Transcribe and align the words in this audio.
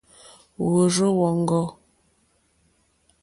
Wòrzô 0.65 1.07
wóŋɡô. 1.19 1.61